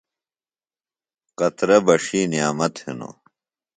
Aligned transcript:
قطرہ 1.37 1.77
بݜی 1.85 2.21
نعمت 2.31 2.73
ہِنوۡ۔ 2.83 3.15